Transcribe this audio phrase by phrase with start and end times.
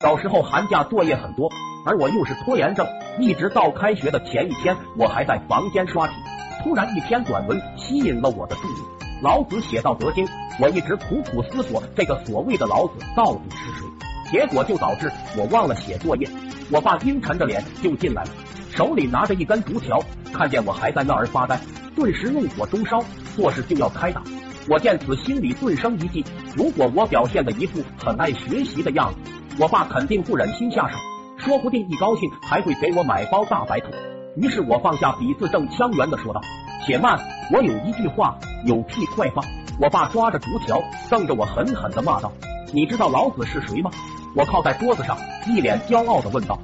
[0.00, 1.50] 小时候寒假作业很多，
[1.84, 2.86] 而我又是拖延症，
[3.18, 6.14] 一直到开学的前一天，我还在房间刷题。
[6.62, 8.76] 突然一篇短文吸引了我的注意，
[9.20, 10.24] 老子写道德经，
[10.60, 13.88] 我一直苦苦思索这个所谓的老子到底是谁，
[14.30, 16.28] 结果就导致我忘了写作业。
[16.70, 18.30] 我爸阴沉着脸就进来了，
[18.70, 20.00] 手里拿着一根竹条，
[20.32, 21.58] 看见我还在那儿发呆，
[21.96, 23.02] 顿时怒火中烧，
[23.34, 24.22] 做事就要开打。
[24.68, 26.24] 我见此心里顿生一计，
[26.54, 29.32] 如果我表现的一副很爱学习的样子。
[29.58, 30.96] 我爸肯定不忍心下手，
[31.36, 33.88] 说不定一高兴还会给我买包大白兔。
[34.36, 36.40] 于是我放下笔，字正腔圆的说道
[36.86, 37.18] ：“且慢，
[37.52, 39.44] 我有一句话，有屁快放！”
[39.80, 42.32] 我爸抓着竹条，瞪着我狠狠的骂道
[42.72, 43.90] ：“你知道老子是谁吗？”
[44.36, 46.56] 我靠在桌子上，一脸骄傲的问道。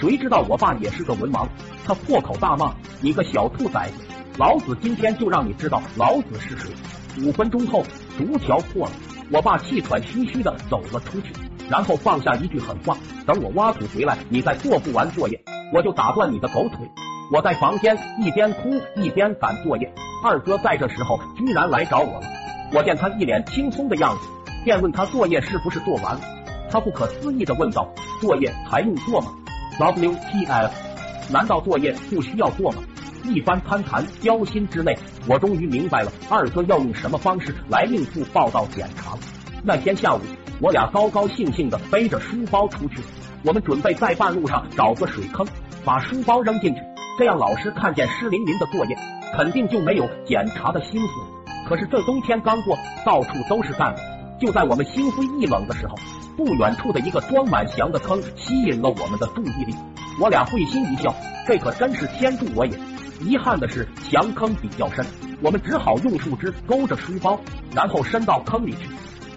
[0.00, 1.46] 谁知道我爸也是个文盲，
[1.86, 3.94] 他破口大骂：“你个小兔崽子！
[4.38, 6.68] 老子今天就让你知道老子是谁！”
[7.22, 7.84] 五分钟后，
[8.18, 8.92] 竹条破了，
[9.30, 11.32] 我爸气喘吁吁的走了出去。
[11.70, 15.40] 然后放下一句狠话：“等我挖土回来，你再做不完作业，
[15.72, 16.90] 我就打断你的狗腿。”
[17.32, 19.88] 我在房间一边哭一边赶作业。
[20.24, 22.26] 二哥在这时候居然来找我了。
[22.74, 24.28] 我见他一脸轻松的样子，
[24.64, 26.20] 便问他作业是不是做完了。
[26.68, 27.88] 他不可思议的问道
[28.20, 29.28] ：“作业还用做吗
[29.78, 30.70] ？”WTF？
[31.30, 32.82] 难道作业不需要做吗？
[33.22, 39.16] 一番攀谈交心之内，我终于明白了二哥要用什么方式来应付报道检查。
[39.62, 40.20] 那天下午。
[40.62, 42.96] 我俩高高兴兴的背着书包出去，
[43.42, 45.46] 我们准备在半路上找个水坑，
[45.86, 46.80] 把书包扔进去，
[47.18, 48.94] 这样老师看见湿淋淋的作业，
[49.34, 51.08] 肯定就没有检查的心思。
[51.66, 53.94] 可是这冬天刚过，到处都是干。
[54.38, 55.94] 就在我们心灰意冷的时候，
[56.36, 59.74] 不远处的一个装满翔的坑吸引了我们的注意力。
[60.20, 61.14] 我俩会心一笑，
[61.46, 62.78] 这可真是天助我也。
[63.22, 65.06] 遗憾的是，翔坑比较深，
[65.40, 67.40] 我们只好用树枝勾着书包，
[67.74, 68.88] 然后伸到坑里去。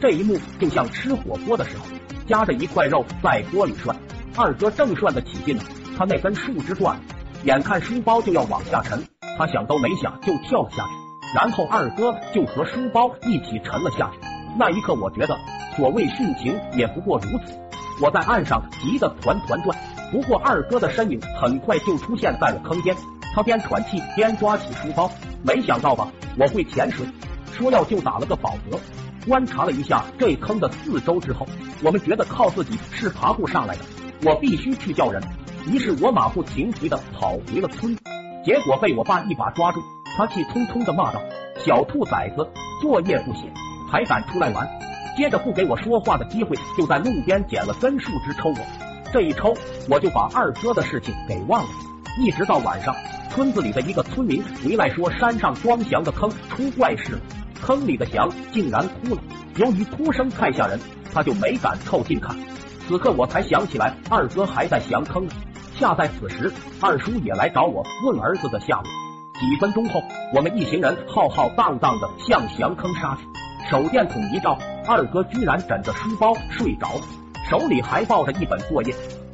[0.03, 1.85] 这一幕就像吃火锅的时候，
[2.27, 3.95] 夹着一块肉在锅里涮。
[4.35, 5.63] 二哥正涮得起劲呢，
[5.97, 7.01] 他那根树枝断了，
[7.45, 9.01] 眼看书包就要往下沉，
[9.37, 10.89] 他想都没想就跳了下去，
[11.33, 14.27] 然后二哥就和书包一起沉了下去。
[14.59, 15.39] 那一刻，我觉得
[15.77, 17.58] 所谓殉情也不过如此。
[18.02, 19.73] 我在岸上急得团团转，
[20.11, 22.93] 不过二哥的身影很快就出现在了坑边，
[23.33, 25.09] 他边喘气边抓起书包。
[25.43, 27.05] 没想到吧，我会潜水，
[27.53, 28.77] 说要就打了个饱嗝。
[29.28, 31.48] 观察了一下这坑的四周之后，
[31.82, 33.84] 我们觉得靠自己是爬不上来的，
[34.26, 35.22] 我必须去叫人。
[35.67, 37.98] 于是我马不停蹄的跑回了村，
[38.44, 39.80] 结果被我爸一把抓住，
[40.17, 41.22] 他气冲冲的骂道
[41.66, 42.45] ：“小兔崽子，
[42.82, 43.50] 作业不写，
[43.89, 44.67] 还敢出来玩！”
[45.16, 48.58] 接着不给我说话的机会，就在路边捡了根树枝抽我。
[49.14, 49.54] 这一抽，
[49.90, 51.70] 我就把二哥的事情给忘了。
[52.20, 52.94] 一直到晚上，
[53.30, 57.20] 村子里的一个村民回来说，山上装翔的坑出怪事了。
[57.61, 58.86] 坑里的翔竟然，
[59.55, 60.80] 由于哭声太吓人，
[61.14, 62.36] 他就没敢凑近看。
[62.87, 65.31] 此刻我才想起来，二哥还在翔坑呢。
[65.75, 68.83] 恰在此时，二叔也来找我问儿子的下落。
[69.39, 70.02] 几分钟后，
[70.33, 73.27] 我们一行人浩浩荡荡的向翔坑杀去。
[73.69, 77.02] 手电筒一照，二哥居然枕着书包睡着了，
[77.49, 78.93] 手里还抱着一本作业。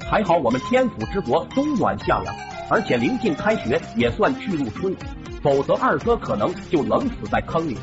[0.09, 2.35] 还好我们天府之国冬暖夏凉，
[2.69, 4.95] 而且临近开学，也算去入春，
[5.41, 7.77] 否则二哥可能就冷死在坑里。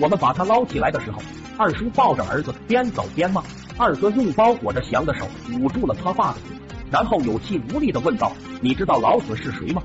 [0.00, 1.20] 我们把他捞起来的时候，
[1.58, 3.42] 二叔抱着儿子边走边骂，
[3.76, 6.56] 二哥用包裹着翔的手捂住了他爸的嘴，
[6.88, 8.30] 然后有气无力的问道
[8.62, 9.82] ：“你知道老子是谁吗？”